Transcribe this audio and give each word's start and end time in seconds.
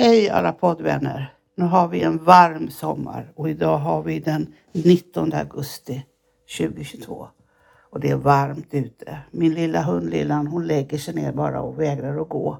Hej 0.00 0.30
alla 0.30 0.52
poddvänner! 0.52 1.34
Nu 1.54 1.64
har 1.64 1.88
vi 1.88 2.02
en 2.02 2.24
varm 2.24 2.70
sommar 2.70 3.32
och 3.36 3.50
idag 3.50 3.78
har 3.78 4.02
vi 4.02 4.20
den 4.20 4.54
19 4.72 5.32
augusti 5.32 6.06
2022. 6.58 7.28
Och 7.90 8.00
det 8.00 8.10
är 8.10 8.16
varmt 8.16 8.74
ute. 8.74 9.18
Min 9.30 9.54
lilla 9.54 9.82
hund 9.82 10.10
Lillan 10.10 10.46
hon 10.46 10.66
lägger 10.66 10.98
sig 10.98 11.14
ner 11.14 11.32
bara 11.32 11.60
och 11.60 11.80
vägrar 11.80 12.22
att 12.22 12.28
gå. 12.28 12.58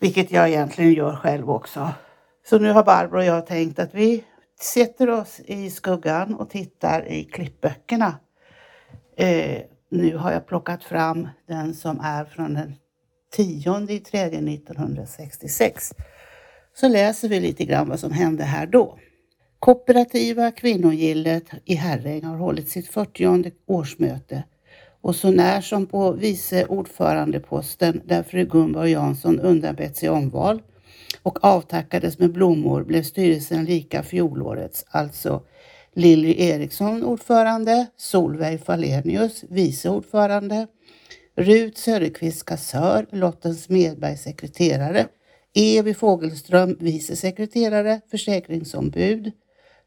Vilket 0.00 0.30
jag 0.32 0.48
egentligen 0.48 0.92
gör 0.92 1.16
själv 1.16 1.50
också. 1.50 1.90
Så 2.46 2.58
nu 2.58 2.72
har 2.72 2.84
Barbro 2.84 3.18
och 3.18 3.24
jag 3.24 3.46
tänkt 3.46 3.78
att 3.78 3.94
vi 3.94 4.24
sätter 4.60 5.10
oss 5.10 5.40
i 5.40 5.70
skuggan 5.70 6.34
och 6.34 6.50
tittar 6.50 7.08
i 7.08 7.24
klippböckerna. 7.24 8.14
Eh, 9.16 9.62
nu 9.88 10.16
har 10.16 10.32
jag 10.32 10.46
plockat 10.46 10.84
fram 10.84 11.28
den 11.48 11.74
som 11.74 12.00
är 12.00 12.24
från 12.24 12.54
den 12.54 12.74
10 13.32 13.90
i 13.90 13.98
tredje 13.98 14.54
1966 14.54 15.94
så 16.80 16.88
läser 16.88 17.28
vi 17.28 17.40
lite 17.40 17.64
grann 17.64 17.88
vad 17.88 18.00
som 18.00 18.12
hände 18.12 18.44
här 18.44 18.66
då. 18.66 18.98
Kooperativa 19.58 20.50
kvinnogillet 20.50 21.44
i 21.64 21.74
Herräng 21.74 22.24
har 22.24 22.36
hållit 22.36 22.68
sitt 22.68 22.88
40 22.88 23.52
årsmöte 23.66 24.42
och 25.00 25.16
så 25.16 25.30
när 25.30 25.60
som 25.60 25.86
på 25.86 26.12
vice 26.12 26.64
ordförandeposten 26.66 28.02
där 28.04 28.22
fru 28.22 28.44
Gunborg 28.44 28.90
Jansson 28.90 29.40
undanbett 29.40 29.96
sig 29.96 30.08
omval 30.08 30.62
och 31.22 31.44
avtackades 31.44 32.18
med 32.18 32.32
blommor 32.32 32.84
blev 32.84 33.02
styrelsen 33.02 33.64
lika 33.64 34.02
fjolårets, 34.02 34.84
alltså 34.90 35.42
Lilly 35.94 36.34
Eriksson 36.38 37.04
ordförande, 37.04 37.86
Solveig 37.96 38.64
Falenius 38.64 39.44
vice 39.48 39.88
ordförande, 39.88 40.66
Rut 41.36 41.78
Söderqvist 41.78 42.44
kassör, 42.44 43.06
Lotten 43.10 43.54
Smedberg 43.54 44.16
sekreterare, 44.16 45.06
Evi 45.54 45.94
Fågelström 45.94 46.76
vice 46.80 47.16
sekreterare, 47.16 48.00
försäkringsombud, 48.10 49.32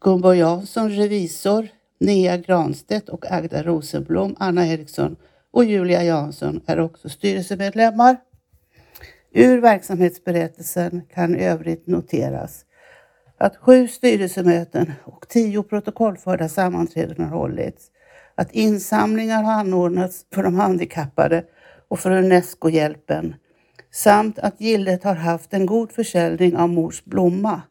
Gunborg 0.00 0.38
Jansson 0.38 0.90
revisor, 0.90 1.68
Nea 2.00 2.36
Granstedt 2.36 3.08
och 3.08 3.32
Agda 3.32 3.62
Rosenblom, 3.62 4.36
Anna 4.38 4.66
Eriksson 4.66 5.16
och 5.50 5.64
Julia 5.64 6.04
Jansson 6.04 6.60
är 6.66 6.80
också 6.80 7.08
styrelsemedlemmar. 7.08 8.16
Ur 9.32 9.60
verksamhetsberättelsen 9.60 11.02
kan 11.14 11.36
övrigt 11.36 11.86
noteras 11.86 12.64
att 13.38 13.56
sju 13.56 13.88
styrelsemöten 13.88 14.92
och 15.04 15.28
tio 15.28 15.62
protokollförda 15.62 16.48
sammanträden 16.48 17.24
har 17.24 17.38
hållits, 17.38 17.90
att 18.34 18.52
insamlingar 18.52 19.42
har 19.42 19.52
anordnats 19.52 20.26
för 20.34 20.42
de 20.42 20.54
handikappade 20.54 21.44
och 21.88 21.98
för 21.98 22.10
Unesco-hjälpen 22.10 23.34
samt 23.96 24.38
att 24.38 24.60
gillet 24.60 25.04
har 25.04 25.14
haft 25.14 25.54
en 25.54 25.66
god 25.66 25.92
försäljning 25.92 26.56
av 26.56 26.68
Mors 26.68 27.04
blomma, 27.04 27.62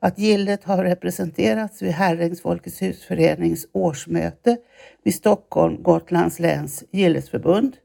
att 0.00 0.18
gillet 0.18 0.64
har 0.64 0.84
representerats 0.84 1.82
vid 1.82 1.92
Herrängs 1.92 2.40
Folkets 2.42 2.82
husförenings 2.82 3.66
årsmöte 3.72 4.56
vid 5.02 5.14
Stockholm 5.14 5.82
Gotlands 5.82 6.38
läns 6.38 6.84
gillesförbund 6.90 7.76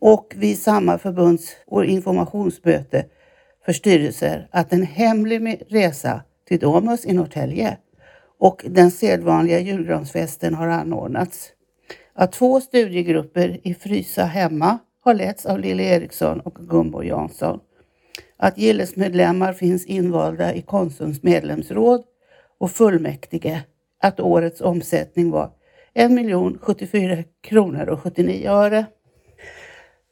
och 0.00 0.34
vid 0.36 0.58
samma 0.58 0.98
förbunds 0.98 1.56
informationsmöte 1.84 3.04
för 3.64 3.72
styrelser 3.72 4.48
att 4.50 4.72
en 4.72 4.82
hemlig 4.82 5.62
resa 5.68 6.22
till 6.48 6.58
Domus 6.58 7.06
i 7.06 7.12
Norrtälje 7.12 7.76
och 8.38 8.64
den 8.68 8.90
sedvanliga 8.90 9.60
julgransfesten 9.60 10.54
har 10.54 10.68
anordnats. 10.68 11.48
Att 12.14 12.32
två 12.32 12.60
studiegrupper 12.60 13.60
i 13.62 13.74
Frysa 13.74 14.24
hemma 14.24 14.78
har 15.04 15.14
letts 15.14 15.46
av 15.46 15.58
Lille 15.58 15.82
Eriksson 15.82 16.40
och 16.40 16.54
Gumbo 16.54 17.02
Jansson. 17.02 17.60
Att 18.36 18.58
gillesmedlemmar 18.58 19.52
finns 19.52 19.86
invalda 19.86 20.54
i 20.54 20.62
Konsums 20.62 21.22
medlemsråd 21.22 22.02
och 22.58 22.70
fullmäktige. 22.70 23.60
Att 24.00 24.20
årets 24.20 24.60
omsättning 24.60 25.30
var 25.30 25.50
1 25.94 26.10
074 26.60 27.16
kronor 27.40 27.88
och 27.88 28.00
79 28.00 28.50
öre. 28.50 28.86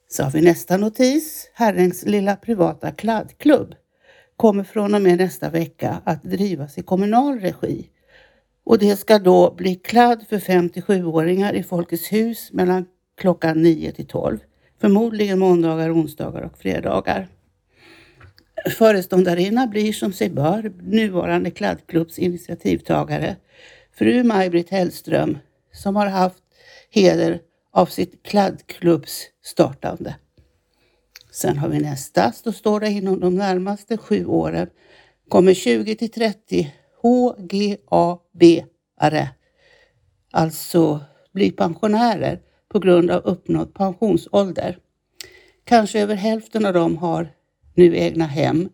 Så 0.08 0.22
har 0.22 0.30
vi 0.30 0.40
nästa 0.40 0.76
notis. 0.76 1.50
Herrens 1.54 2.04
lilla 2.06 2.36
privata 2.36 2.90
kladdklubb 2.90 3.74
kommer 4.36 4.64
från 4.64 4.94
och 4.94 5.02
med 5.02 5.18
nästa 5.18 5.50
vecka 5.50 6.02
att 6.04 6.22
drivas 6.22 6.78
i 6.78 6.82
kommunal 6.82 7.40
regi. 7.40 7.90
Och 8.64 8.78
det 8.78 8.96
ska 8.96 9.18
då 9.18 9.54
bli 9.54 9.74
kladd 9.74 10.24
för 10.28 10.38
57-åringar 10.38 11.52
i 11.52 11.62
Folkets 11.62 12.12
hus 12.12 12.52
mellan 12.52 12.86
klockan 13.16 13.62
9 13.62 13.92
till 13.92 14.06
12. 14.06 14.38
Förmodligen 14.80 15.38
måndagar, 15.38 15.94
onsdagar 15.94 16.42
och 16.42 16.58
fredagar. 16.58 17.28
Föreståndarinna 18.78 19.66
blir 19.66 19.92
som 19.92 20.12
sig 20.12 20.30
bör 20.30 20.72
nuvarande 20.82 21.50
kladdklubbs 21.50 22.18
initiativtagare, 22.18 23.36
fru 23.92 24.22
Maj-Britt 24.24 24.70
Hellström, 24.70 25.38
som 25.72 25.96
har 25.96 26.06
haft 26.06 26.42
heder 26.90 27.40
av 27.72 27.86
sitt 27.86 28.22
kladdklubbs 28.22 29.26
startande. 29.42 30.14
Sen 31.30 31.58
har 31.58 31.68
vi 31.68 31.78
nästa, 31.78 32.32
då 32.44 32.52
står 32.52 32.80
det 32.80 32.90
inom 32.90 33.20
de 33.20 33.34
närmaste 33.34 33.96
sju 33.96 34.26
åren 34.26 34.68
kommer 35.28 35.54
20 35.54 35.94
till 35.94 36.10
30 36.10 36.74
HGAB-are, 37.02 38.48
alltså 40.30 41.00
bli 41.32 41.50
pensionärer 41.50 42.40
på 42.72 42.78
grund 42.78 43.10
av 43.10 43.22
uppnådd 43.22 43.74
pensionsålder. 43.74 44.78
Kanske 45.64 46.00
över 46.00 46.14
hälften 46.14 46.66
av 46.66 46.72
dem 46.72 46.96
har 46.96 47.28
nu 47.74 47.96
egna 47.96 48.26
hem, 48.26 48.68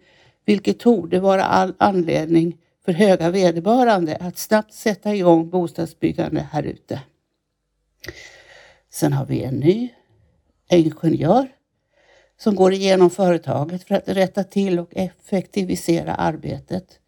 vilket 0.45 0.79
torde 0.79 1.21
vara 1.21 1.45
all 1.45 1.75
anledning 1.79 2.59
för 2.85 2.93
höga 2.93 3.31
vederbörande 3.31 4.17
att 4.21 4.39
snabbt 4.39 4.75
sätta 4.75 5.15
igång 5.15 5.51
bostadsbyggande 5.51 6.49
här 6.53 6.63
ute. 6.63 7.01
Sen 8.91 9.13
har 9.13 9.27
vi 9.27 9.43
en 9.43 9.55
ny 9.55 9.89
ingenjör 10.71 11.49
som 12.39 12.55
går 12.55 12.73
igenom 12.73 13.11
företaget 13.11 13.85
för 13.85 13.95
att 13.95 14.09
rätta 14.09 14.45
till 14.45 14.79
och 14.79 14.89
effektivisera 14.97 16.15
arbetet. 16.15 17.01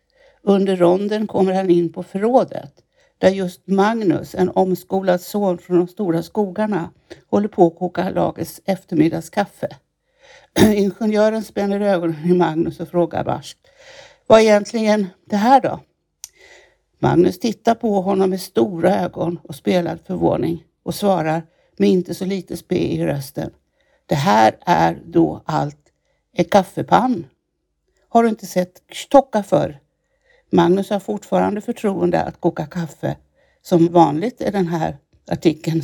Under 0.43 0.77
ronden 0.77 1.27
kommer 1.27 1.53
han 1.53 1.71
in 1.71 1.93
på 1.93 2.03
förrådet 2.03 2.85
där 3.19 3.31
just 3.31 3.67
Magnus, 3.67 4.35
en 4.35 4.49
omskolad 4.49 5.21
son 5.21 5.59
från 5.59 5.79
de 5.79 5.89
stora 5.89 6.23
skogarna, 6.23 6.91
håller 7.27 7.49
på 7.49 7.67
att 7.67 7.79
koka 7.79 8.11
lagets 8.11 8.61
eftermiddagskaffe. 8.65 9.69
Ingenjören 10.75 11.45
spänner 11.45 11.81
ögonen 11.81 12.31
i 12.31 12.35
Magnus 12.35 12.81
och 12.81 12.89
frågar 12.89 13.25
barskt. 13.25 13.59
Vad 14.27 14.41
är 14.41 14.45
egentligen 14.45 15.07
det 15.25 15.37
här 15.37 15.61
då? 15.61 15.81
Magnus 16.99 17.39
tittar 17.39 17.75
på 17.75 18.01
honom 18.01 18.31
med 18.31 18.41
stora 18.41 19.01
ögon 19.01 19.39
och 19.43 19.55
spelad 19.55 19.99
förvåning 20.07 20.65
och 20.83 20.95
svarar 20.95 21.43
med 21.77 21.89
inte 21.89 22.15
så 22.15 22.25
lite 22.25 22.57
spe 22.57 22.95
i 22.95 23.07
rösten. 23.07 23.51
Det 24.07 24.15
här 24.15 24.57
är 24.61 25.03
då 25.05 25.43
allt 25.45 25.93
en 26.33 26.45
kaffepann. 26.45 27.27
Har 28.09 28.23
du 28.23 28.29
inte 28.29 28.47
sett 28.47 28.83
stocka 28.93 29.43
förr? 29.43 29.81
Magnus 30.51 30.91
har 30.91 31.01
fortfarande 31.01 31.61
förtroende 31.61 32.23
att 32.23 32.41
koka 32.41 32.67
kaffe. 32.67 33.17
Som 33.63 33.93
vanligt 33.93 34.41
är 34.41 34.53
den 34.53 34.67
här 34.67 34.97
artikeln 35.31 35.83